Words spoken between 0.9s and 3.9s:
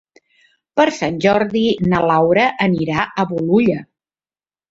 Sant Jordi na Laura anirà a Bolulla.